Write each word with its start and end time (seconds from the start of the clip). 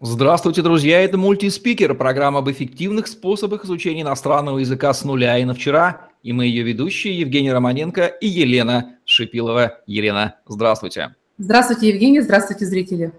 Здравствуйте, 0.00 0.62
друзья! 0.62 1.00
Это 1.00 1.18
мультиспикер, 1.18 1.92
программа 1.96 2.38
об 2.38 2.48
эффективных 2.48 3.08
способах 3.08 3.64
изучения 3.64 4.02
иностранного 4.02 4.60
языка 4.60 4.94
с 4.94 5.02
нуля 5.02 5.36
и 5.38 5.44
на 5.44 5.54
вчера. 5.54 6.08
И 6.22 6.32
мы 6.32 6.46
ее 6.46 6.62
ведущие 6.62 7.18
Евгений 7.18 7.50
Романенко 7.50 8.06
и 8.06 8.28
Елена 8.28 8.98
Шипилова. 9.04 9.80
Елена, 9.88 10.36
здравствуйте! 10.46 11.16
Здравствуйте, 11.38 11.88
Евгений! 11.88 12.20
Здравствуйте, 12.20 12.64
зрители! 12.66 13.12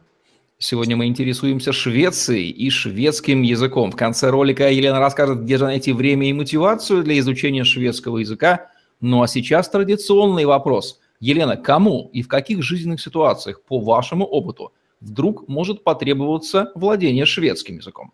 Сегодня 0.57 0.95
мы 0.95 1.07
интересуемся 1.07 1.73
Швецией 1.73 2.49
и 2.49 2.69
шведским 2.69 3.41
языком. 3.41 3.91
В 3.91 3.97
конце 3.97 4.29
ролика 4.29 4.71
Елена 4.71 4.99
расскажет, 4.99 5.41
где 5.41 5.57
же 5.57 5.65
найти 5.65 5.91
время 5.91 6.29
и 6.29 6.33
мотивацию 6.33 7.03
для 7.03 7.19
изучения 7.19 7.65
шведского 7.65 8.19
языка. 8.19 8.67
Ну 9.01 9.21
а 9.21 9.27
сейчас 9.27 9.67
традиционный 9.67 10.45
вопрос. 10.45 11.01
Елена, 11.19 11.57
кому 11.57 12.09
и 12.13 12.21
в 12.21 12.29
каких 12.29 12.63
жизненных 12.63 13.01
ситуациях, 13.01 13.63
по 13.63 13.81
вашему 13.81 14.23
опыту, 14.23 14.71
вдруг 15.01 15.47
может 15.47 15.83
потребоваться 15.83 16.71
владение 16.75 17.25
шведским 17.25 17.77
языком? 17.77 18.11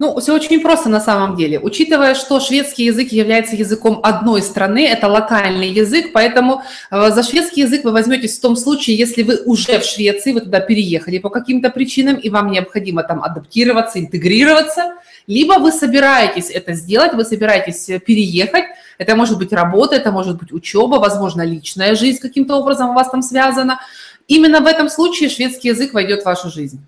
Ну, 0.00 0.18
все 0.18 0.34
очень 0.34 0.60
просто 0.62 0.88
на 0.88 0.98
самом 0.98 1.36
деле. 1.36 1.58
Учитывая, 1.60 2.14
что 2.14 2.40
шведский 2.40 2.86
язык 2.86 3.12
является 3.12 3.54
языком 3.54 4.00
одной 4.02 4.40
страны, 4.40 4.86
это 4.86 5.08
локальный 5.08 5.68
язык, 5.68 6.12
поэтому 6.14 6.62
э, 6.90 7.10
за 7.10 7.22
шведский 7.22 7.60
язык 7.60 7.84
вы 7.84 7.92
возьметесь 7.92 8.38
в 8.38 8.40
том 8.40 8.56
случае, 8.56 8.96
если 8.96 9.22
вы 9.22 9.42
уже 9.44 9.78
в 9.78 9.84
Швеции, 9.84 10.32
вы 10.32 10.40
туда 10.40 10.60
переехали 10.60 11.18
по 11.18 11.28
каким-то 11.28 11.68
причинам, 11.68 12.16
и 12.16 12.30
вам 12.30 12.50
необходимо 12.50 13.02
там 13.02 13.22
адаптироваться, 13.22 13.98
интегрироваться, 13.98 14.94
либо 15.26 15.58
вы 15.58 15.70
собираетесь 15.70 16.48
это 16.48 16.72
сделать, 16.72 17.12
вы 17.12 17.24
собираетесь 17.24 17.90
переехать, 18.06 18.64
это 18.96 19.14
может 19.16 19.38
быть 19.38 19.52
работа, 19.52 19.96
это 19.96 20.12
может 20.12 20.38
быть 20.38 20.50
учеба, 20.50 20.96
возможно, 20.96 21.42
личная 21.42 21.94
жизнь 21.94 22.20
каким-то 22.20 22.56
образом 22.56 22.90
у 22.90 22.94
вас 22.94 23.10
там 23.10 23.20
связана. 23.20 23.80
Именно 24.30 24.60
в 24.60 24.66
этом 24.66 24.88
случае 24.88 25.28
шведский 25.28 25.70
язык 25.70 25.92
войдет 25.92 26.22
в 26.22 26.24
вашу 26.24 26.50
жизнь. 26.50 26.80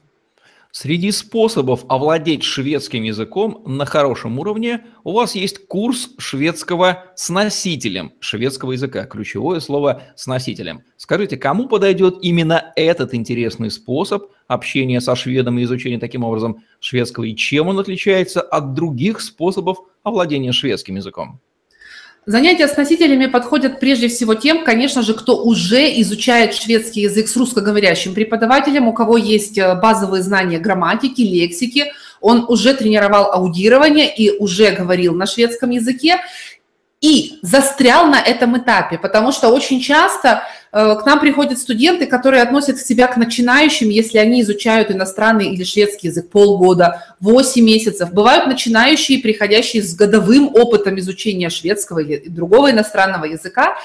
Среди 0.70 1.10
способов 1.10 1.84
овладеть 1.88 2.44
шведским 2.44 3.02
языком 3.02 3.64
на 3.66 3.84
хорошем 3.84 4.38
уровне 4.38 4.84
у 5.02 5.10
вас 5.10 5.34
есть 5.34 5.66
курс 5.66 6.10
шведского 6.18 7.06
с 7.16 7.30
носителем 7.30 8.12
шведского 8.20 8.72
языка. 8.72 9.06
Ключевое 9.06 9.58
слово 9.58 10.04
с 10.14 10.28
носителем. 10.28 10.82
Скажите, 10.96 11.36
кому 11.36 11.66
подойдет 11.66 12.18
именно 12.22 12.72
этот 12.76 13.12
интересный 13.12 13.72
способ 13.72 14.30
общения 14.46 15.00
со 15.00 15.16
шведом 15.16 15.58
и 15.58 15.64
изучения 15.64 15.98
таким 15.98 16.22
образом 16.22 16.62
шведского, 16.78 17.24
и 17.24 17.34
чем 17.34 17.66
он 17.66 17.80
отличается 17.80 18.40
от 18.40 18.72
других 18.72 19.20
способов 19.20 19.78
овладения 20.04 20.52
шведским 20.52 20.94
языком? 20.94 21.40
Занятия 22.24 22.68
с 22.68 22.76
носителями 22.76 23.26
подходят 23.26 23.80
прежде 23.80 24.06
всего 24.06 24.36
тем, 24.36 24.62
конечно 24.64 25.02
же, 25.02 25.12
кто 25.12 25.42
уже 25.42 26.00
изучает 26.02 26.54
шведский 26.54 27.00
язык 27.00 27.26
с 27.26 27.36
русскоговорящим 27.36 28.14
преподавателем, 28.14 28.86
у 28.86 28.92
кого 28.92 29.16
есть 29.16 29.58
э, 29.58 29.74
базовые 29.74 30.22
знания 30.22 30.60
грамматики, 30.60 31.20
лексики, 31.20 31.92
он 32.20 32.44
уже 32.48 32.74
тренировал 32.74 33.32
аудирование 33.32 34.14
и 34.14 34.30
уже 34.38 34.70
говорил 34.70 35.16
на 35.16 35.26
шведском 35.26 35.70
языке 35.70 36.20
и 37.02 37.40
застрял 37.42 38.06
на 38.06 38.20
этом 38.20 38.56
этапе, 38.56 38.96
потому 38.96 39.32
что 39.32 39.48
очень 39.48 39.80
часто 39.80 40.44
э, 40.70 40.94
к 40.94 41.04
нам 41.04 41.18
приходят 41.18 41.58
студенты, 41.58 42.06
которые 42.06 42.42
относят 42.42 42.78
себя 42.78 43.08
к 43.08 43.16
начинающим, 43.16 43.88
если 43.88 44.18
они 44.18 44.40
изучают 44.40 44.92
иностранный 44.92 45.52
или 45.52 45.64
шведский 45.64 46.06
язык 46.06 46.30
полгода, 46.30 47.16
8 47.18 47.62
месяцев. 47.62 48.12
Бывают 48.12 48.46
начинающие, 48.46 49.18
приходящие 49.18 49.82
с 49.82 49.96
годовым 49.96 50.54
опытом 50.54 50.96
изучения 51.00 51.50
шведского 51.50 51.98
и 51.98 52.28
другого 52.28 52.70
иностранного 52.70 53.24
языка. 53.24 53.76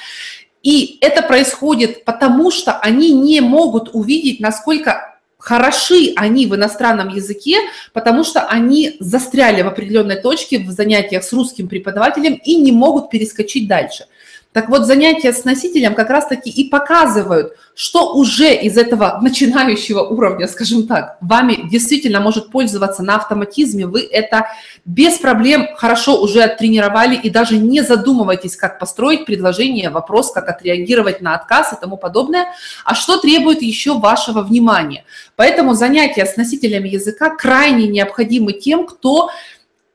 И 0.61 0.99
это 1.01 1.23
происходит 1.23 2.05
потому, 2.05 2.51
что 2.51 2.73
они 2.77 3.11
не 3.13 3.41
могут 3.41 3.89
увидеть, 3.93 4.39
насколько 4.39 5.16
хороши 5.47 6.11
они 6.17 6.45
в 6.45 6.55
иностранном 6.55 7.07
языке, 7.07 7.55
потому 7.93 8.25
что 8.25 8.41
они 8.41 8.97
застряли 8.99 9.61
в 9.61 9.67
определенной 9.67 10.21
точке 10.21 10.59
в 10.59 10.71
занятиях 10.71 11.23
с 11.23 11.31
русским 11.31 11.69
преподавателем 11.69 12.33
и 12.33 12.57
не 12.57 12.73
могут 12.73 13.09
перескочить 13.09 13.65
дальше. 13.65 14.07
Так 14.53 14.69
вот, 14.69 14.85
занятия 14.85 15.33
с 15.33 15.45
носителем 15.45 15.93
как 15.93 16.09
раз-таки 16.09 16.49
и 16.49 16.69
показывают, 16.69 17.53
что 17.75 18.15
уже 18.15 18.55
из 18.55 18.75
этого 18.75 19.19
начинающего 19.21 20.01
уровня, 20.01 20.47
скажем 20.47 20.87
так, 20.87 21.17
вами 21.21 21.69
действительно 21.69 22.21
может 22.21 22.49
пользоваться 22.49 23.03
на 23.03 23.17
автоматизме. 23.17 23.85
Вы 23.85 24.01
это 24.01 24.47
без 24.83 25.19
проблем 25.19 25.67
хорошо 25.75 26.19
уже 26.19 26.41
оттренировали 26.41 27.15
и 27.15 27.29
даже 27.29 27.57
не 27.57 27.81
задумывайтесь, 27.81 28.55
как 28.55 28.79
построить 28.79 29.25
предложение, 29.25 29.91
вопрос, 29.91 30.31
как 30.31 30.49
отреагировать 30.49 31.21
на 31.21 31.35
отказ 31.35 31.73
и 31.73 31.79
тому 31.79 31.97
подобное. 31.97 32.47
А 32.83 32.95
что 32.95 33.17
требует 33.17 33.61
еще 33.61 33.99
вашего 33.99 34.41
внимания? 34.41 35.03
Поэтому 35.35 35.75
занятия 35.75 36.25
с 36.25 36.35
носителями 36.35 36.89
языка 36.89 37.29
крайне 37.29 37.87
необходимы 37.87 38.53
тем, 38.53 38.87
кто 38.87 39.29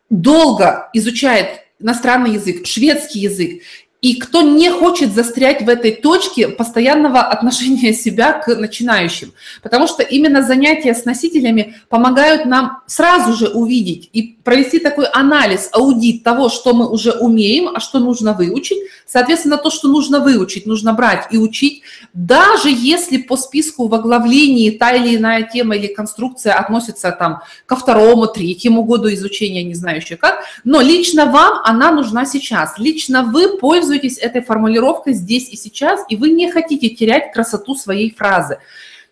долго 0.09 0.89
изучает 0.93 1.63
иностранный 1.83 2.35
язык, 2.35 2.67
шведский 2.67 3.21
язык, 3.21 3.63
и 4.03 4.17
кто 4.17 4.43
не 4.43 4.69
хочет 4.69 5.15
застрять 5.15 5.63
в 5.63 5.69
этой 5.69 5.93
точке 5.93 6.49
постоянного 6.49 7.21
отношения 7.21 7.95
себя 7.95 8.33
к 8.33 8.49
начинающим. 8.57 9.33
Потому 9.63 9.87
что 9.87 10.03
именно 10.03 10.43
занятия 10.43 10.93
с 10.93 11.05
носителями 11.05 11.77
помогают 11.89 12.45
нам 12.45 12.81
сразу 12.87 13.33
же 13.33 13.49
увидеть 13.49 14.11
и 14.13 14.37
провести 14.43 14.81
такой 14.81 15.07
анализ, 15.07 15.69
аудит 15.73 16.25
того, 16.25 16.49
что 16.49 16.75
мы 16.75 16.91
уже 16.91 17.13
умеем, 17.13 17.71
а 17.73 17.79
что 17.79 18.01
нужно 18.01 18.33
выучить. 18.33 18.79
Соответственно, 19.07 19.57
то, 19.57 19.71
что 19.71 19.87
нужно 19.87 20.19
выучить, 20.19 20.67
нужно 20.67 20.95
брать 20.95 21.29
и 21.31 21.39
учить, 21.39 21.83
даже 22.13 22.71
если 22.71 23.19
по 23.19 23.37
списку 23.37 23.87
в 23.87 23.95
оглавлении 23.95 24.71
та 24.71 24.91
или 24.93 25.17
иная 25.17 25.45
тема 25.45 25.77
или 25.77 25.87
конструкция 25.87 26.55
относится 26.55 27.13
там 27.13 27.43
ко 27.67 27.77
второму, 27.77 28.27
третьему 28.27 28.83
году 28.83 29.13
изучения, 29.13 29.63
не 29.63 29.75
знаю 29.75 29.99
еще 29.99 30.17
как, 30.17 30.43
но 30.65 30.81
лично 30.81 31.27
вам 31.27 31.61
она 31.63 31.93
нужна 31.93 32.25
сейчас. 32.25 32.75
Лично 32.79 33.23
вы 33.23 33.59
пользуетесь 33.59 33.92
пользуетесь 33.93 34.19
этой 34.19 34.43
формулировкой 34.43 35.13
здесь 35.13 35.49
и 35.51 35.57
сейчас, 35.57 36.05
и 36.09 36.17
вы 36.17 36.31
не 36.31 36.51
хотите 36.51 36.89
терять 36.89 37.33
красоту 37.33 37.75
своей 37.75 38.15
фразы. 38.15 38.59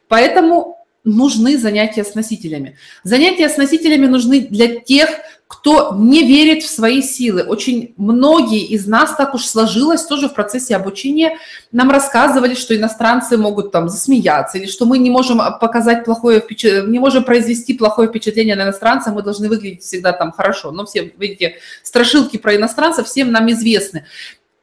Поэтому 0.09 0.77
нужны 1.05 1.59
занятия 1.59 2.05
с 2.05 2.15
носителями. 2.15 2.77
Занятия 3.05 3.49
с 3.49 3.57
носителями 3.57 4.07
нужны 4.07 4.41
для 4.41 4.81
тех, 4.81 5.09
кто 5.51 5.97
не 5.99 6.23
верит 6.23 6.63
в 6.63 6.71
свои 6.71 7.03
силы. 7.03 7.43
Очень 7.43 7.95
многие 7.97 8.65
из 8.67 8.87
нас 8.87 9.17
так 9.17 9.35
уж 9.35 9.45
сложилось 9.45 10.05
тоже 10.05 10.29
в 10.29 10.35
процессе 10.35 10.77
обучения. 10.77 11.39
Нам 11.73 11.91
рассказывали, 11.91 12.55
что 12.55 12.77
иностранцы 12.77 13.37
могут 13.37 13.73
там 13.73 13.89
засмеяться, 13.89 14.59
или 14.59 14.67
что 14.67 14.87
мы 14.87 14.99
не 14.99 15.11
можем 15.11 15.39
показать 15.61 16.05
плохое 16.05 16.39
впечатление, 16.39 16.89
не 16.89 17.01
можем 17.01 17.25
произвести 17.25 17.75
плохое 17.75 18.09
впечатление 18.09 18.55
на 18.55 18.63
иностранца, 18.63 19.11
мы 19.11 19.23
должны 19.23 19.49
выглядеть 19.49 19.83
всегда 19.83 20.13
там 20.13 20.31
хорошо. 20.31 20.71
Но 20.71 20.87
все, 20.87 21.13
видите, 21.19 21.57
страшилки 21.83 22.37
про 22.37 22.55
иностранцев 22.55 23.09
всем 23.09 23.33
нам 23.33 23.51
известны. 23.51 24.07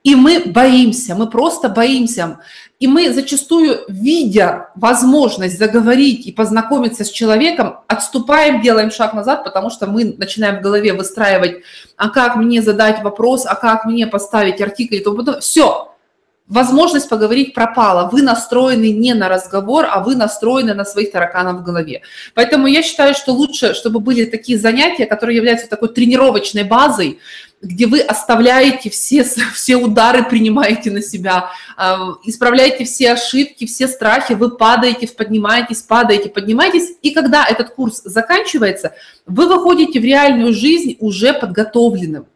И 0.07 0.15
мы 0.15 0.39
боимся, 0.45 1.15
мы 1.15 1.29
просто 1.29 1.67
боимся. 1.67 2.39
И 2.79 2.87
мы 2.87 3.11
зачастую, 3.11 3.81
видя 3.89 4.69
возможность 4.75 5.59
заговорить 5.59 6.25
и 6.25 6.31
познакомиться 6.31 7.03
с 7.03 7.09
человеком, 7.09 7.79
отступаем, 7.87 8.61
делаем 8.61 8.89
шаг 8.89 9.13
назад, 9.13 9.43
потому 9.43 9.69
что 9.69 9.85
мы 9.85 10.15
начинаем 10.17 10.59
в 10.59 10.61
голове 10.61 10.93
выстраивать, 10.93 11.57
а 11.97 12.07
как 12.07 12.37
мне 12.37 12.61
задать 12.61 13.03
вопрос, 13.03 13.45
а 13.45 13.55
как 13.55 13.83
мне 13.83 14.07
поставить 14.07 14.61
артикль 14.61 14.95
и 14.95 14.99
тому 15.01 15.17
подобное. 15.17 15.41
Все, 15.41 15.93
возможность 16.47 17.09
поговорить 17.09 17.53
пропала. 17.53 18.09
Вы 18.09 18.21
настроены 18.21 18.91
не 18.91 19.13
на 19.13 19.29
разговор, 19.29 19.85
а 19.89 20.01
вы 20.01 20.15
настроены 20.15 20.73
на 20.73 20.85
своих 20.85 21.11
тараканов 21.11 21.61
в 21.61 21.63
голове. 21.63 22.01
Поэтому 22.33 22.67
я 22.67 22.83
считаю, 22.83 23.13
что 23.13 23.33
лучше, 23.33 23.73
чтобы 23.73 23.99
были 23.99 24.25
такие 24.25 24.57
занятия, 24.57 25.05
которые 25.05 25.35
являются 25.35 25.67
такой 25.67 25.89
тренировочной 25.89 26.63
базой, 26.63 27.19
где 27.61 27.87
вы 27.87 27.99
оставляете 28.01 28.89
все, 28.89 29.23
все 29.53 29.75
удары, 29.75 30.23
принимаете 30.23 30.91
на 30.91 31.01
себя, 31.01 31.49
исправляете 32.23 32.85
все 32.85 33.13
ошибки, 33.13 33.65
все 33.65 33.87
страхи, 33.87 34.33
вы 34.33 34.51
падаете, 34.51 35.07
поднимаетесь, 35.07 35.81
падаете, 35.81 36.29
поднимаетесь, 36.29 36.95
и 37.01 37.11
когда 37.11 37.45
этот 37.45 37.71
курс 37.71 38.01
заканчивается, 38.03 38.93
вы 39.25 39.47
выходите 39.47 39.99
в 39.99 40.03
реальную 40.03 40.53
жизнь 40.53 40.95
уже 40.99 41.33
подготовленным. 41.33 42.27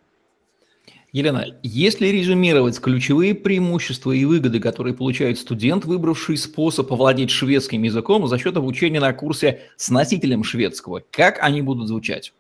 Елена, 1.14 1.46
если 1.62 2.08
резюмировать 2.08 2.80
ключевые 2.80 3.36
преимущества 3.36 4.14
и 4.14 4.24
выгоды, 4.24 4.62
которые 4.62 4.94
получает 4.94 5.38
студент, 5.38 5.84
выбравший 5.84 6.38
способ 6.38 6.92
овладеть 6.94 7.32
шведским 7.32 7.84
языком 7.84 8.28
за 8.28 8.38
счет 8.38 8.56
обучения 8.56 9.02
на 9.02 9.12
курсе 9.12 9.60
с 9.76 9.90
носителем 9.90 10.46
шведского, 10.46 11.04
как 11.12 11.40
они 11.42 11.62
будут 11.62 11.90
звучать? 11.90 12.32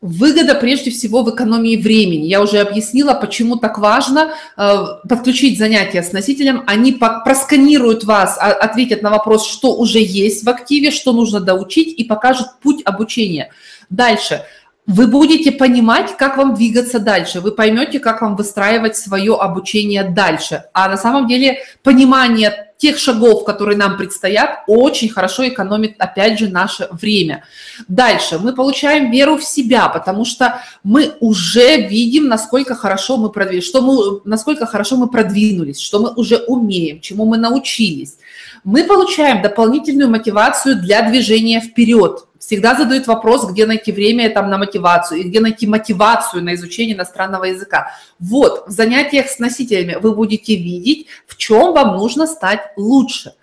Выгода 0.00 0.54
прежде 0.54 0.90
всего 0.90 1.22
в 1.22 1.34
экономии 1.34 1.76
времени. 1.76 2.26
Я 2.26 2.42
уже 2.42 2.60
объяснила, 2.60 3.12
почему 3.12 3.56
так 3.56 3.78
важно 3.78 4.32
э, 4.56 4.84
подключить 5.08 5.58
занятия 5.58 6.02
с 6.02 6.12
носителем. 6.12 6.64
Они 6.66 6.92
просканируют 6.92 8.04
вас, 8.04 8.38
а, 8.38 8.52
ответят 8.52 9.02
на 9.02 9.10
вопрос, 9.10 9.46
что 9.46 9.74
уже 9.74 9.98
есть 9.98 10.44
в 10.44 10.48
активе, 10.48 10.90
что 10.90 11.12
нужно 11.12 11.40
доучить 11.40 11.98
и 11.98 12.04
покажут 12.04 12.46
путь 12.62 12.82
обучения. 12.84 13.50
Дальше. 13.88 14.44
Вы 14.86 15.08
будете 15.08 15.50
понимать, 15.50 16.16
как 16.16 16.36
вам 16.36 16.54
двигаться 16.54 17.00
дальше. 17.00 17.40
Вы 17.40 17.50
поймете, 17.50 17.98
как 17.98 18.22
вам 18.22 18.36
выстраивать 18.36 18.96
свое 18.96 19.34
обучение 19.34 20.04
дальше. 20.04 20.64
А 20.72 20.88
на 20.88 20.96
самом 20.96 21.26
деле 21.26 21.58
понимание 21.82 22.72
тех 22.78 22.98
шагов, 22.98 23.44
которые 23.44 23.78
нам 23.78 23.96
предстоят, 23.96 24.64
очень 24.66 25.08
хорошо 25.08 25.48
экономит, 25.48 25.96
опять 25.98 26.38
же, 26.38 26.48
наше 26.48 26.88
время. 26.90 27.44
Дальше 27.88 28.38
мы 28.38 28.52
получаем 28.52 29.10
веру 29.10 29.36
в 29.38 29.44
себя, 29.44 29.88
потому 29.88 30.24
что 30.24 30.60
мы 30.82 31.14
уже 31.20 31.82
видим, 31.82 32.28
насколько 32.28 32.74
хорошо 32.74 33.16
мы 33.16 33.30
продвинулись, 33.30 33.66
что 33.66 33.80
мы, 33.80 34.20
насколько 34.24 34.66
хорошо 34.66 34.96
мы 34.96 35.08
продвинулись, 35.08 35.80
что 35.80 35.98
мы 35.98 36.12
уже 36.14 36.36
умеем, 36.36 37.00
чему 37.00 37.24
мы 37.24 37.38
научились. 37.38 38.16
Мы 38.64 38.84
получаем 38.84 39.42
дополнительную 39.42 40.10
мотивацию 40.10 40.80
для 40.80 41.02
движения 41.02 41.60
вперед. 41.60 42.26
Всегда 42.38 42.76
задают 42.76 43.06
вопрос, 43.06 43.50
где 43.50 43.66
найти 43.66 43.92
время 43.92 44.30
там, 44.30 44.50
на 44.50 44.58
мотивацию, 44.58 45.20
и 45.20 45.22
где 45.24 45.40
найти 45.40 45.66
мотивацию 45.66 46.44
на 46.44 46.54
изучение 46.54 46.94
иностранного 46.94 47.44
языка. 47.44 47.92
Вот, 48.18 48.68
в 48.68 48.70
занятиях 48.70 49.28
с 49.28 49.38
носителями 49.38 49.96
вы 50.00 50.14
будете 50.14 50.54
видеть, 50.54 51.06
в 51.26 51.36
чем 51.36 51.72
вам 51.72 51.96
нужно 51.96 52.26
стать 52.26 52.60
лучше. 52.76 53.34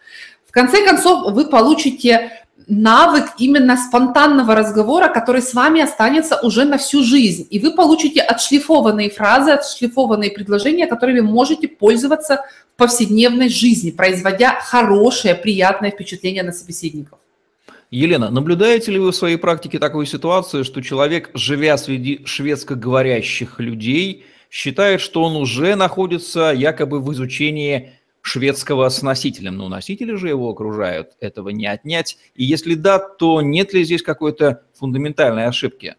В 0.47 0.51
конце 0.51 0.85
концов, 0.85 1.33
вы 1.33 1.45
получите 1.45 2.43
навык 2.67 3.25
именно 3.37 3.77
спонтанного 3.77 4.55
разговора, 4.55 5.07
который 5.07 5.41
с 5.41 5.53
вами 5.53 5.81
останется 5.81 6.39
уже 6.41 6.65
на 6.65 6.77
всю 6.77 7.03
жизнь. 7.03 7.47
И 7.49 7.59
вы 7.59 7.73
получите 7.75 8.21
отшлифованные 8.21 9.09
фразы, 9.09 9.51
отшлифованные 9.51 10.31
предложения, 10.31 10.87
которыми 10.87 11.19
можете 11.19 11.67
пользоваться 11.67 12.45
в 12.73 12.77
повседневной 12.77 13.49
жизни, 13.49 13.91
производя 13.91 14.59
хорошее, 14.61 15.35
приятное 15.35 15.91
впечатление 15.91 16.43
на 16.43 16.51
собеседников. 16.51 17.19
Елена, 17.91 18.31
наблюдаете 18.31 18.91
ли 18.91 18.97
вы 18.97 19.11
в 19.11 19.15
своей 19.15 19.37
практике 19.37 19.77
такую 19.77 20.07
ситуацию, 20.07 20.63
что 20.63 20.81
человек, 20.81 21.29
живя 21.35 21.77
среди 21.77 22.21
шведскоговорящих 22.25 23.59
людей, 23.59 24.25
считает, 24.49 24.99
что 24.99 25.23
он 25.23 25.35
уже 25.35 25.75
находится 25.75 26.53
якобы 26.55 26.99
в 26.99 27.13
изучении 27.13 27.93
шведского 28.23 28.89
с 28.89 29.01
носителем. 29.03 29.57
Но 29.57 29.69
носители 29.69 30.15
же 30.15 30.29
его 30.29 30.49
окружают, 30.49 31.11
этого 31.19 31.49
не 31.49 31.67
отнять. 31.67 32.17
И 32.33 32.43
если 32.43 32.73
да, 32.73 32.97
то 32.97 33.41
нет 33.41 33.73
ли 33.73 33.83
здесь 33.83 34.01
какой-то 34.01 34.63
фундаментальной 34.73 35.45
ошибки? 35.45 35.97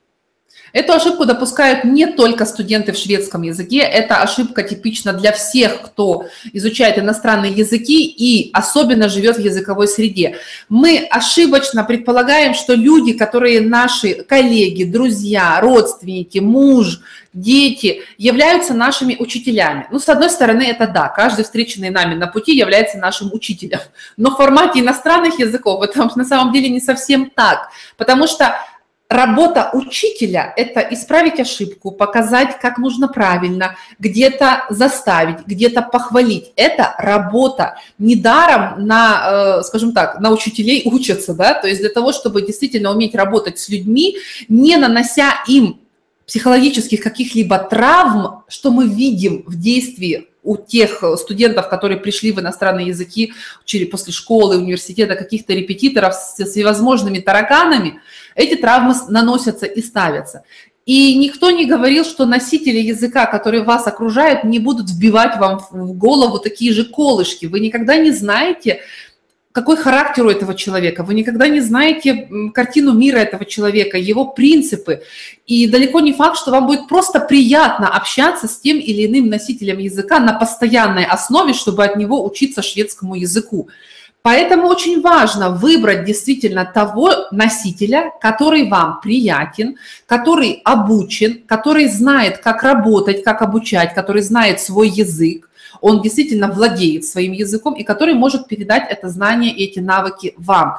Эту 0.74 0.92
ошибку 0.92 1.24
допускают 1.24 1.84
не 1.84 2.06
только 2.06 2.44
студенты 2.44 2.92
в 2.92 2.96
шведском 2.96 3.42
языке, 3.42 3.78
это 3.78 4.16
ошибка 4.22 4.64
типична 4.64 5.12
для 5.12 5.30
всех, 5.30 5.80
кто 5.82 6.26
изучает 6.52 6.98
иностранные 6.98 7.52
языки 7.52 8.04
и 8.04 8.50
особенно 8.52 9.08
живет 9.08 9.36
в 9.36 9.40
языковой 9.40 9.86
среде. 9.86 10.38
Мы 10.68 11.06
ошибочно 11.08 11.84
предполагаем, 11.84 12.54
что 12.54 12.74
люди, 12.74 13.12
которые 13.12 13.60
наши 13.60 14.14
коллеги, 14.14 14.82
друзья, 14.82 15.60
родственники, 15.60 16.40
муж, 16.40 17.00
дети, 17.32 18.02
являются 18.18 18.74
нашими 18.74 19.16
учителями. 19.16 19.86
Ну, 19.92 20.00
с 20.00 20.08
одной 20.08 20.30
стороны, 20.30 20.62
это 20.62 20.88
да, 20.88 21.08
каждый 21.08 21.44
встреченный 21.44 21.90
нами 21.90 22.16
на 22.16 22.26
пути 22.26 22.56
является 22.56 22.98
нашим 22.98 23.32
учителем. 23.32 23.80
Но 24.16 24.30
в 24.30 24.36
формате 24.36 24.80
иностранных 24.80 25.38
языков 25.38 25.82
это 25.82 26.10
на 26.16 26.24
самом 26.24 26.52
деле 26.52 26.68
не 26.68 26.80
совсем 26.80 27.30
так, 27.30 27.68
потому 27.96 28.26
что 28.26 28.56
Работа 29.14 29.70
учителя– 29.72 30.52
это 30.56 30.80
исправить 30.90 31.38
ошибку, 31.38 31.92
показать, 31.92 32.58
как 32.58 32.78
нужно 32.78 33.06
правильно, 33.06 33.76
где-то 34.00 34.64
заставить, 34.70 35.46
где-то 35.46 35.82
похвалить. 35.82 36.50
Это 36.56 36.96
работа. 36.98 37.78
Недаром 37.96 38.84
на, 38.88 39.60
э, 39.60 39.62
скажем 39.62 39.92
так, 39.92 40.18
на 40.18 40.32
учителей 40.32 40.82
учатся, 40.86 41.32
да, 41.32 41.54
то 41.54 41.68
есть 41.68 41.80
для 41.80 41.90
того, 41.90 42.12
чтобы 42.12 42.42
действительно 42.42 42.90
уметь 42.90 43.14
работать 43.14 43.60
с 43.60 43.68
людьми, 43.68 44.16
не 44.48 44.76
нанося 44.76 45.44
им 45.46 45.78
психологических 46.26 47.00
каких-либо 47.00 47.58
травм, 47.58 48.42
что 48.48 48.72
мы 48.72 48.88
видим 48.88 49.44
в 49.46 49.56
действии 49.56 50.26
у 50.42 50.56
тех 50.56 51.04
студентов, 51.18 51.68
которые 51.68 52.00
пришли 52.00 52.32
в 52.32 52.40
иностранные 52.40 52.88
языки, 52.88 53.32
учили 53.62 53.84
после 53.84 54.12
школы, 54.12 54.56
университета, 54.56 55.14
каких-то 55.14 55.52
репетиторов 55.52 56.14
с 56.14 56.44
всевозможными 56.44 57.20
тараканами– 57.20 58.00
эти 58.34 58.56
травмы 58.56 58.94
наносятся 59.08 59.66
и 59.66 59.82
ставятся. 59.82 60.44
И 60.86 61.16
никто 61.16 61.50
не 61.50 61.64
говорил, 61.64 62.04
что 62.04 62.26
носители 62.26 62.78
языка, 62.78 63.24
которые 63.26 63.62
вас 63.62 63.86
окружают, 63.86 64.44
не 64.44 64.58
будут 64.58 64.90
вбивать 64.90 65.38
вам 65.38 65.60
в 65.70 65.92
голову 65.94 66.38
такие 66.38 66.72
же 66.74 66.84
колышки. 66.84 67.46
Вы 67.46 67.60
никогда 67.60 67.96
не 67.96 68.10
знаете, 68.10 68.80
какой 69.54 69.76
характер 69.76 70.26
у 70.26 70.30
этого 70.30 70.54
человека. 70.54 71.04
Вы 71.04 71.14
никогда 71.14 71.46
не 71.46 71.60
знаете 71.60 72.28
картину 72.52 72.92
мира 72.92 73.18
этого 73.18 73.44
человека, 73.44 73.96
его 73.96 74.26
принципы. 74.26 75.02
И 75.46 75.68
далеко 75.68 76.00
не 76.00 76.12
факт, 76.12 76.36
что 76.38 76.50
вам 76.50 76.66
будет 76.66 76.88
просто 76.88 77.20
приятно 77.20 77.88
общаться 77.88 78.48
с 78.48 78.58
тем 78.58 78.78
или 78.78 79.06
иным 79.06 79.30
носителем 79.30 79.78
языка 79.78 80.18
на 80.18 80.32
постоянной 80.32 81.04
основе, 81.04 81.54
чтобы 81.54 81.84
от 81.84 81.96
него 81.96 82.26
учиться 82.26 82.62
шведскому 82.62 83.14
языку. 83.14 83.68
Поэтому 84.24 84.68
очень 84.68 85.02
важно 85.02 85.50
выбрать 85.50 86.06
действительно 86.06 86.64
того 86.64 87.10
носителя, 87.30 88.10
который 88.22 88.66
вам 88.70 89.00
приятен, 89.02 89.76
который 90.06 90.62
обучен, 90.64 91.42
который 91.46 91.88
знает, 91.88 92.38
как 92.38 92.62
работать, 92.62 93.22
как 93.22 93.42
обучать, 93.42 93.92
который 93.92 94.22
знает 94.22 94.62
свой 94.62 94.88
язык, 94.88 95.50
он 95.82 96.00
действительно 96.00 96.48
владеет 96.48 97.04
своим 97.04 97.32
языком 97.32 97.74
и 97.74 97.84
который 97.84 98.14
может 98.14 98.48
передать 98.48 98.90
это 98.90 99.10
знание 99.10 99.52
и 99.52 99.64
эти 99.64 99.80
навыки 99.80 100.32
вам. 100.38 100.78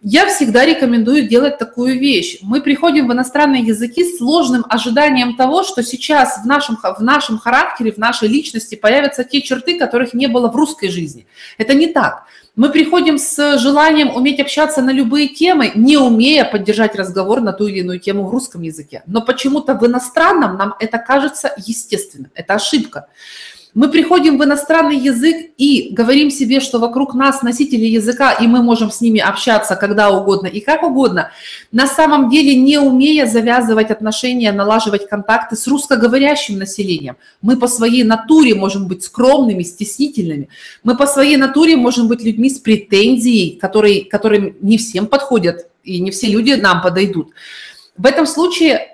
Я 0.00 0.26
всегда 0.28 0.64
рекомендую 0.64 1.28
делать 1.28 1.58
такую 1.58 1.98
вещь. 1.98 2.38
Мы 2.40 2.62
приходим 2.62 3.08
в 3.08 3.12
иностранные 3.12 3.62
языки 3.62 4.04
с 4.04 4.16
сложным 4.16 4.64
ожиданием 4.70 5.36
того, 5.36 5.64
что 5.64 5.82
сейчас 5.82 6.38
в 6.42 6.46
нашем, 6.46 6.78
в 6.80 7.02
нашем 7.02 7.38
характере, 7.38 7.92
в 7.92 7.98
нашей 7.98 8.28
личности 8.28 8.74
появятся 8.74 9.22
те 9.24 9.42
черты, 9.42 9.78
которых 9.78 10.14
не 10.14 10.28
было 10.28 10.50
в 10.50 10.56
русской 10.56 10.88
жизни. 10.88 11.26
Это 11.58 11.74
не 11.74 11.88
так. 11.88 12.24
Мы 12.56 12.70
приходим 12.70 13.18
с 13.18 13.58
желанием 13.58 14.16
уметь 14.16 14.40
общаться 14.40 14.80
на 14.80 14.90
любые 14.90 15.28
темы, 15.28 15.72
не 15.74 15.98
умея 15.98 16.46
поддержать 16.46 16.96
разговор 16.96 17.42
на 17.42 17.52
ту 17.52 17.66
или 17.66 17.80
иную 17.80 18.00
тему 18.00 18.26
в 18.26 18.30
русском 18.30 18.62
языке. 18.62 19.02
Но 19.06 19.20
почему-то 19.20 19.74
в 19.74 19.86
иностранном 19.86 20.56
нам 20.56 20.74
это 20.80 20.96
кажется 20.96 21.52
естественным. 21.58 22.30
Это 22.34 22.54
ошибка. 22.54 23.08
Мы 23.76 23.90
приходим 23.90 24.38
в 24.38 24.44
иностранный 24.44 24.96
язык 24.96 25.50
и 25.58 25.90
говорим 25.90 26.30
себе, 26.30 26.60
что 26.60 26.78
вокруг 26.78 27.14
нас 27.14 27.42
носители 27.42 27.84
языка, 27.84 28.32
и 28.32 28.46
мы 28.46 28.62
можем 28.62 28.90
с 28.90 29.02
ними 29.02 29.20
общаться 29.20 29.76
когда 29.76 30.10
угодно 30.10 30.46
и 30.46 30.60
как 30.60 30.82
угодно, 30.82 31.30
на 31.72 31.86
самом 31.86 32.30
деле 32.30 32.56
не 32.56 32.78
умея 32.78 33.26
завязывать 33.26 33.90
отношения, 33.90 34.50
налаживать 34.50 35.06
контакты 35.06 35.56
с 35.56 35.66
русскоговорящим 35.66 36.58
населением. 36.58 37.16
Мы 37.42 37.58
по 37.58 37.68
своей 37.68 38.02
натуре 38.02 38.54
можем 38.54 38.88
быть 38.88 39.04
скромными, 39.04 39.62
стеснительными. 39.62 40.48
Мы 40.82 40.96
по 40.96 41.06
своей 41.06 41.36
натуре 41.36 41.76
можем 41.76 42.08
быть 42.08 42.22
людьми 42.22 42.48
с 42.48 42.58
претензией, 42.58 43.58
которые, 43.58 44.06
которым 44.06 44.56
не 44.62 44.78
всем 44.78 45.06
подходят, 45.06 45.68
и 45.84 46.00
не 46.00 46.10
все 46.12 46.28
люди 46.28 46.52
нам 46.52 46.80
подойдут. 46.80 47.34
В 47.98 48.06
этом 48.06 48.26
случае 48.26 48.85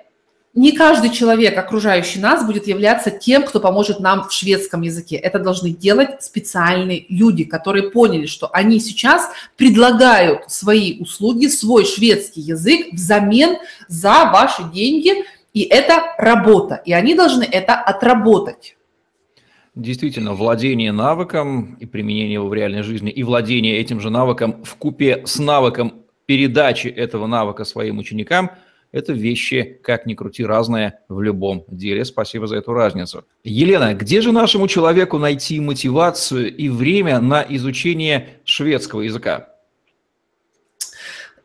не 0.55 0.71
каждый 0.71 1.09
человек, 1.09 1.57
окружающий 1.57 2.19
нас, 2.19 2.45
будет 2.45 2.67
являться 2.67 3.09
тем, 3.09 3.43
кто 3.43 3.59
поможет 3.59 3.99
нам 3.99 4.27
в 4.27 4.31
шведском 4.31 4.83
языке. 4.83 5.15
Это 5.15 5.39
должны 5.39 5.71
делать 5.71 6.21
специальные 6.21 7.07
люди, 7.09 7.43
которые 7.43 7.89
поняли, 7.89 8.27
что 8.27 8.47
они 8.53 8.79
сейчас 8.79 9.31
предлагают 9.57 10.51
свои 10.51 10.99
услуги, 10.99 11.47
свой 11.47 11.85
шведский 11.85 12.41
язык 12.41 12.93
взамен 12.93 13.57
за 13.87 14.29
ваши 14.31 14.63
деньги, 14.71 15.25
и 15.55 15.61
это 15.61 16.03
работа, 16.19 16.81
и 16.85 16.93
они 16.93 17.15
должны 17.15 17.43
это 17.43 17.73
отработать. 17.73 18.77
Действительно, 19.73 20.33
владение 20.33 20.91
навыком 20.91 21.77
и 21.79 21.87
применение 21.87 22.33
его 22.33 22.47
в 22.47 22.53
реальной 22.53 22.83
жизни, 22.83 23.09
и 23.09 23.23
владение 23.23 23.79
этим 23.79 23.99
же 23.99 24.11
навыком 24.11 24.63
в 24.63 24.75
купе 24.75 25.23
с 25.25 25.39
навыком 25.39 26.03
передачи 26.27 26.89
этого 26.89 27.25
навыка 27.25 27.65
своим 27.65 27.97
ученикам– 27.97 28.51
это 28.93 29.11
вещи, 29.11 29.79
как 29.83 30.05
ни 30.05 30.13
крути, 30.13 30.45
разные 30.45 30.99
в 31.09 31.19
любом 31.21 31.65
деле. 31.67 32.05
Спасибо 32.05 32.47
за 32.47 32.57
эту 32.57 32.71
разницу. 32.73 33.25
Елена, 33.43 33.93
где 33.93 34.21
же 34.21 34.31
нашему 34.31 34.69
человеку 34.69 35.17
найти 35.17 35.59
мотивацию 35.59 36.55
и 36.55 36.69
время 36.69 37.19
на 37.19 37.45
изучение 37.49 38.29
шведского 38.45 39.01
языка? 39.01 39.49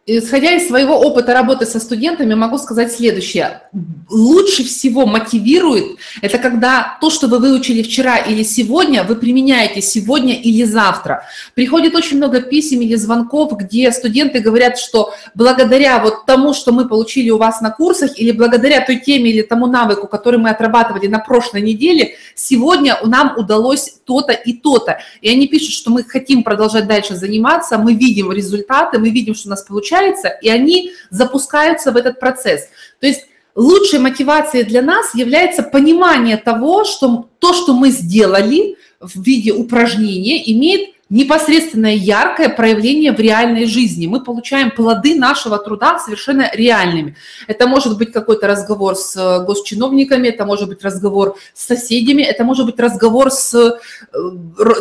Исходя 0.09 0.53
из 0.53 0.67
своего 0.67 0.99
опыта 0.99 1.35
работы 1.35 1.67
со 1.67 1.79
студентами, 1.81 2.35
могу 2.35 2.57
сказать 2.57 2.91
следующее. 2.91 3.61
Лучше 4.09 4.65
всего 4.65 5.05
мотивирует 5.05 5.99
это 6.23 6.39
когда 6.39 6.97
то, 6.99 7.11
что 7.11 7.29
вы 7.29 7.39
выучили 7.39 7.83
вчера 7.83 8.17
или 8.17 8.43
сегодня, 8.43 9.05
вы 9.05 9.17
применяете 9.17 9.83
сегодня 9.83 10.35
или 10.35 10.65
завтра. 10.65 11.25
Приходит 11.55 11.95
очень 11.95 12.17
много 12.17 12.41
писем 12.41 12.81
или 12.81 12.95
звонков, 12.95 13.53
где 13.59 13.93
студенты 13.93 14.41
говорят, 14.41 14.79
что 14.79 15.13
благодаря 15.35 15.99
вот 15.99 16.25
тому, 16.25 16.55
что 16.55 16.73
мы 16.73 16.89
получили 16.89 17.29
у 17.29 17.37
вас 17.37 17.61
на 17.61 17.71
курсах, 17.71 18.19
или 18.19 18.33
благодаря 18.33 18.81
той 18.81 18.97
теме 18.97 19.31
или 19.31 19.43
тому 19.43 19.67
навыку, 19.67 20.09
который 20.09 20.39
мы 20.39 20.49
отрабатывали 20.49 21.07
на 21.07 21.19
прошлой 21.19 21.61
неделе, 21.61 22.15
сегодня 22.35 22.97
нам 23.05 23.35
удалось 23.37 23.99
то-то 24.07 24.33
и 24.33 24.55
то-то. 24.55 25.01
И 25.21 25.29
они 25.29 25.49
пишут, 25.49 25.75
что 25.75 25.91
мы 25.91 26.03
хотим 26.03 26.43
продолжать 26.43 26.87
дальше 26.87 27.15
заниматься, 27.15 27.77
мы 27.77 27.93
видим 27.93 28.33
результаты, 28.33 28.99
мы 28.99 29.11
видим, 29.11 29.35
что 29.35 29.49
у 29.49 29.51
нас 29.51 29.63
получается, 29.63 29.98
и 30.43 30.49
они 30.49 30.93
запускаются 31.11 31.93
в 31.93 31.97
этот 31.97 32.21
процесс. 32.21 32.69
То 33.01 33.07
есть 33.07 33.27
лучшей 33.55 33.99
мотивацией 33.99 34.65
для 34.65 34.83
нас 34.83 35.15
является 35.15 35.63
понимание 35.63 36.37
того, 36.37 36.85
что 36.85 37.29
то, 37.39 37.53
что 37.53 37.73
мы 37.75 37.91
сделали 37.91 38.77
в 39.01 39.21
виде 39.23 39.53
упражнения, 39.53 40.51
имеет 40.53 40.91
непосредственное 41.11 41.95
яркое 41.95 42.51
проявление 42.51 43.13
в 43.13 43.21
реальной 43.21 43.65
жизни. 43.65 44.07
Мы 44.07 44.23
получаем 44.23 44.71
плоды 44.71 45.15
нашего 45.15 45.59
труда 45.59 45.99
совершенно 45.99 46.51
реальными. 46.53 47.17
Это 47.47 47.67
может 47.67 47.97
быть 47.97 48.13
какой-то 48.13 48.47
разговор 48.47 48.95
с 48.95 49.17
э, 49.17 49.45
госчиновниками, 49.45 50.29
это 50.29 50.45
может 50.45 50.69
быть 50.69 50.85
разговор 50.85 51.37
с 51.55 51.67
соседями, 51.67 52.23
это 52.23 52.45
может 52.45 52.67
быть 52.67 52.79
разговор 52.79 53.31
с 53.31 53.55
э, 53.55 53.71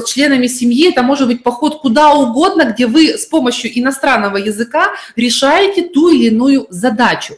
членами 0.06 0.48
семьи, 0.48 0.90
это 0.92 1.02
может 1.02 1.28
быть 1.28 1.44
поход 1.44 1.80
куда 1.80 2.14
угодно, 2.14 2.66
где 2.66 2.88
вы 2.88 3.18
с 3.18 3.26
помощью 3.26 3.78
иностранного 3.80 4.38
языка 4.38 4.92
решаете 5.16 5.84
ту 5.84 6.10
или 6.10 6.26
иную 6.28 6.68
задачу. 6.70 7.36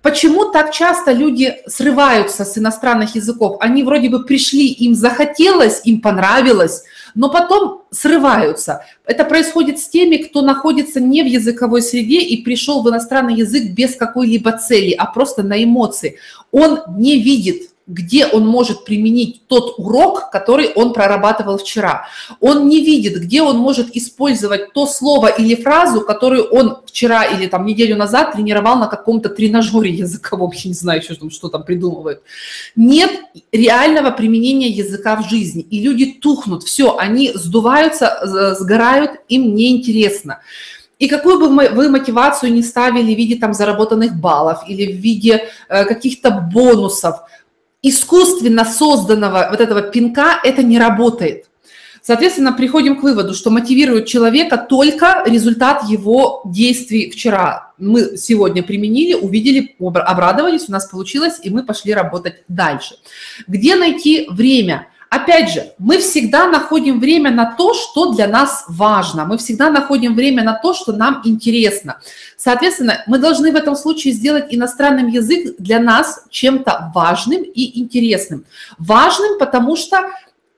Почему 0.00 0.50
так 0.50 0.70
часто 0.70 1.12
люди 1.12 1.56
срываются 1.66 2.44
с 2.44 2.58
иностранных 2.58 3.14
языков? 3.14 3.56
Они 3.60 3.82
вроде 3.82 4.10
бы 4.10 4.22
пришли, 4.24 4.68
им 4.68 4.94
захотелось, 4.94 5.80
им 5.84 6.02
понравилось, 6.02 6.84
но 7.14 7.30
потом 7.30 7.82
срываются. 7.90 8.84
Это 9.06 9.24
происходит 9.24 9.78
с 9.78 9.88
теми, 9.88 10.16
кто 10.16 10.42
находится 10.42 11.00
не 11.00 11.22
в 11.22 11.26
языковой 11.26 11.82
среде 11.82 12.20
и 12.20 12.42
пришел 12.42 12.82
в 12.82 12.88
иностранный 12.88 13.34
язык 13.34 13.72
без 13.72 13.94
какой-либо 13.94 14.52
цели, 14.52 14.92
а 14.92 15.06
просто 15.06 15.42
на 15.42 15.62
эмоции. 15.62 16.18
Он 16.50 16.80
не 16.96 17.20
видит 17.20 17.70
где 17.86 18.26
он 18.26 18.46
может 18.46 18.84
применить 18.84 19.42
тот 19.46 19.74
урок, 19.78 20.30
который 20.30 20.72
он 20.74 20.94
прорабатывал 20.94 21.58
вчера. 21.58 22.06
Он 22.40 22.66
не 22.66 22.82
видит, 22.82 23.20
где 23.20 23.42
он 23.42 23.58
может 23.58 23.94
использовать 23.94 24.72
то 24.72 24.86
слово 24.86 25.26
или 25.26 25.54
фразу, 25.54 26.00
которую 26.00 26.44
он 26.44 26.78
вчера 26.86 27.24
или 27.24 27.46
там 27.46 27.66
неделю 27.66 27.96
назад 27.96 28.32
тренировал 28.32 28.76
на 28.76 28.86
каком-то 28.86 29.28
тренажере 29.28 29.90
языковом, 29.90 30.52
я 30.54 30.68
не 30.68 30.74
знаю 30.74 31.02
еще, 31.02 31.14
что 31.30 31.48
там 31.48 31.62
придумывают. 31.62 32.22
Нет 32.74 33.10
реального 33.52 34.10
применения 34.10 34.68
языка 34.68 35.16
в 35.16 35.28
жизни, 35.28 35.62
и 35.62 35.82
люди 35.82 36.06
тухнут, 36.06 36.62
все, 36.62 36.96
они 36.96 37.32
сдуваются, 37.34 38.54
сгорают, 38.58 39.12
им 39.28 39.54
неинтересно. 39.54 40.40
И 40.98 41.08
какую 41.08 41.38
бы 41.38 41.48
вы 41.48 41.90
мотивацию 41.90 42.52
не 42.52 42.62
ставили 42.62 43.14
в 43.14 43.18
виде 43.18 43.36
там 43.36 43.52
заработанных 43.52 44.14
баллов 44.14 44.60
или 44.66 44.90
в 44.92 44.96
виде 44.96 45.48
э, 45.68 45.84
каких-то 45.84 46.30
бонусов– 46.30 47.16
искусственно 47.84 48.64
созданного 48.64 49.48
вот 49.50 49.60
этого 49.60 49.82
пинка 49.82 50.40
это 50.42 50.62
не 50.62 50.78
работает. 50.78 51.46
Соответственно, 52.02 52.52
приходим 52.52 53.00
к 53.00 53.02
выводу, 53.02 53.32
что 53.32 53.50
мотивирует 53.50 54.06
человека 54.06 54.58
только 54.58 55.22
результат 55.26 55.88
его 55.88 56.42
действий 56.44 57.10
вчера. 57.10 57.72
Мы 57.78 58.18
сегодня 58.18 58.62
применили, 58.62 59.14
увидели, 59.14 59.74
обрадовались, 59.80 60.68
у 60.68 60.72
нас 60.72 60.86
получилось, 60.86 61.40
и 61.42 61.48
мы 61.48 61.62
пошли 61.62 61.94
работать 61.94 62.42
дальше. 62.46 62.96
Где 63.46 63.74
найти 63.76 64.26
время? 64.30 64.88
Опять 65.14 65.52
же, 65.52 65.72
мы 65.78 65.98
всегда 65.98 66.48
находим 66.48 66.98
время 66.98 67.30
на 67.30 67.54
то, 67.54 67.72
что 67.72 68.12
для 68.12 68.26
нас 68.26 68.64
важно. 68.66 69.24
Мы 69.24 69.38
всегда 69.38 69.70
находим 69.70 70.16
время 70.16 70.42
на 70.42 70.54
то, 70.54 70.74
что 70.74 70.92
нам 70.92 71.22
интересно. 71.24 72.00
Соответственно, 72.36 73.04
мы 73.06 73.18
должны 73.18 73.52
в 73.52 73.54
этом 73.54 73.76
случае 73.76 74.12
сделать 74.12 74.46
иностранный 74.50 75.12
язык 75.12 75.54
для 75.60 75.78
нас 75.78 76.24
чем-то 76.30 76.90
важным 76.92 77.44
и 77.44 77.78
интересным. 77.78 78.44
Важным, 78.76 79.38
потому 79.38 79.76
что 79.76 80.00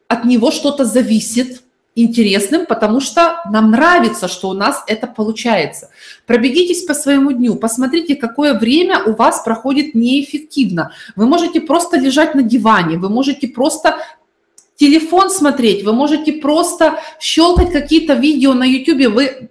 от 0.09 0.25
него 0.25 0.51
что-то 0.51 0.87
зависит, 0.87 1.63
интересным, 1.97 2.67
потому 2.67 3.01
что 3.01 3.41
нам 3.51 3.71
нравится, 3.71 4.29
что 4.29 4.51
у 4.51 4.53
нас 4.53 4.85
это 4.87 5.07
получается. 5.07 5.89
Пробегитесь 6.27 6.85
по 6.85 6.95
своему 6.95 7.33
дню, 7.33 7.57
посмотрите, 7.57 8.17
какое 8.17 8.53
время 8.53 9.03
у 9.05 9.15
вас 9.15 9.41
проходит 9.43 9.95
неэффективно. 9.95 10.93
Вы 11.17 11.27
можете 11.27 11.61
просто 11.61 11.99
лежать 11.99 12.35
на 12.35 12.43
диване, 12.43 12.99
вы 12.99 13.09
можете 13.09 13.49
просто 13.49 13.97
телефон 14.77 15.31
смотреть, 15.31 15.85
вы 15.85 15.93
можете 15.93 16.33
просто 16.35 16.99
щелкать 17.21 17.73
какие-то 17.73 18.15
видео 18.15 18.55
на 18.55 18.65
YouTube, 18.65 19.13
вы 19.13 19.49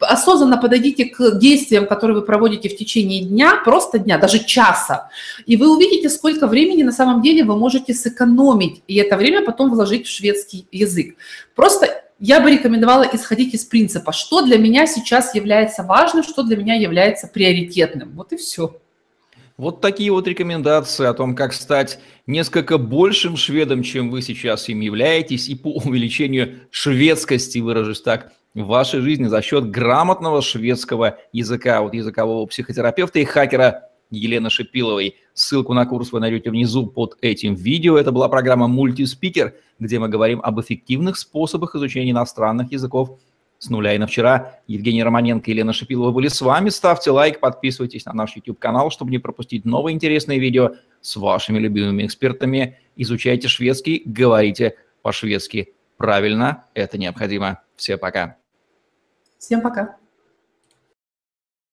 осознанно 0.00 0.56
подойдите 0.56 1.04
к 1.04 1.38
действиям, 1.38 1.86
которые 1.86 2.18
вы 2.18 2.22
проводите 2.22 2.68
в 2.68 2.76
течение 2.76 3.22
дня, 3.22 3.60
просто 3.64 3.98
дня, 3.98 4.18
даже 4.18 4.44
часа, 4.44 5.10
и 5.46 5.56
вы 5.56 5.74
увидите, 5.74 6.08
сколько 6.08 6.46
времени 6.46 6.82
на 6.82 6.92
самом 6.92 7.22
деле 7.22 7.44
вы 7.44 7.56
можете 7.56 7.94
сэкономить, 7.94 8.82
и 8.88 8.96
это 8.96 9.16
время 9.16 9.44
потом 9.44 9.70
вложить 9.70 10.06
в 10.06 10.10
шведский 10.10 10.66
язык. 10.72 11.16
Просто 11.54 12.02
я 12.18 12.40
бы 12.40 12.50
рекомендовала 12.50 13.06
исходить 13.12 13.54
из 13.54 13.64
принципа, 13.64 14.12
что 14.12 14.40
для 14.42 14.56
меня 14.56 14.86
сейчас 14.86 15.34
является 15.34 15.82
важным, 15.82 16.22
что 16.22 16.42
для 16.42 16.56
меня 16.56 16.74
является 16.74 17.26
приоритетным. 17.26 18.12
Вот 18.14 18.32
и 18.32 18.36
все. 18.36 18.76
Вот 19.56 19.80
такие 19.80 20.10
вот 20.10 20.26
рекомендации 20.26 21.06
о 21.06 21.14
том, 21.14 21.36
как 21.36 21.52
стать 21.52 22.00
несколько 22.26 22.76
большим 22.76 23.36
шведом, 23.36 23.84
чем 23.84 24.10
вы 24.10 24.20
сейчас 24.20 24.68
им 24.68 24.80
являетесь, 24.80 25.48
и 25.48 25.54
по 25.54 25.68
увеличению 25.68 26.62
шведскости, 26.70 27.58
выражусь 27.60 28.00
так, 28.00 28.32
в 28.54 28.64
вашей 28.64 29.00
жизни 29.00 29.26
за 29.26 29.42
счет 29.42 29.70
грамотного 29.70 30.42
шведского 30.42 31.18
языка, 31.32 31.82
вот 31.82 31.94
языкового 31.94 32.46
психотерапевта 32.46 33.20
и 33.20 33.24
хакера 33.24 33.90
Елены 34.10 34.50
Шипиловой. 34.50 35.16
Ссылку 35.34 35.72
на 35.72 35.86
курс 35.86 36.10
вы 36.10 36.18
найдете 36.18 36.50
внизу 36.50 36.86
под 36.86 37.16
этим 37.20 37.54
видео. 37.54 37.96
Это 37.96 38.10
была 38.10 38.28
программа 38.28 38.66
«Мультиспикер», 38.66 39.54
где 39.78 40.00
мы 40.00 40.08
говорим 40.08 40.40
об 40.42 40.60
эффективных 40.60 41.16
способах 41.16 41.76
изучения 41.76 42.10
иностранных 42.10 42.72
языков 42.72 43.18
с 43.64 43.70
нуля 43.70 43.94
и 43.94 43.98
на 43.98 44.06
вчера. 44.06 44.60
Евгений 44.66 45.02
Романенко 45.02 45.50
и 45.50 45.54
Елена 45.54 45.72
Шипилова 45.72 46.12
были 46.12 46.28
с 46.28 46.40
вами. 46.40 46.68
Ставьте 46.68 47.10
лайк, 47.10 47.40
подписывайтесь 47.40 48.04
на 48.04 48.12
наш 48.12 48.36
YouTube-канал, 48.36 48.90
чтобы 48.90 49.10
не 49.10 49.18
пропустить 49.18 49.64
новые 49.64 49.94
интересные 49.94 50.38
видео 50.38 50.72
с 51.00 51.16
вашими 51.16 51.58
любимыми 51.58 52.04
экспертами. 52.04 52.78
Изучайте 52.96 53.48
шведский, 53.48 54.02
говорите 54.04 54.76
по-шведски. 55.02 55.74
Правильно, 55.96 56.64
это 56.74 56.98
необходимо. 56.98 57.62
Всем 57.76 57.98
пока. 57.98 58.36
Всем 59.38 59.60
пока. 59.60 59.96